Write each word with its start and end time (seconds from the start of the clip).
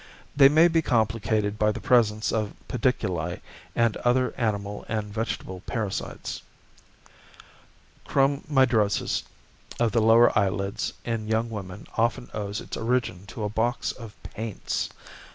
They 0.35 0.49
may 0.49 0.67
be 0.67 0.81
complicated 0.81 1.59
by 1.59 1.71
the 1.71 1.79
presence 1.79 2.31
of 2.33 2.55
pediculi 2.67 3.39
and 3.75 3.97
other 3.97 4.33
animal 4.35 4.83
and 4.89 5.13
vegetable 5.13 5.59
parasites. 5.67 6.41
Chromidrosis 8.07 9.21
of 9.79 9.91
the 9.91 10.01
lower 10.01 10.35
eyelids 10.35 10.91
in 11.05 11.27
young 11.27 11.51
women 11.51 11.85
often 11.97 12.31
owes 12.33 12.61
its 12.61 12.75
origin 12.75 13.27
to 13.27 13.43
a 13.43 13.49
box 13.49 13.91
of 13.91 14.15
paints. 14.23 14.89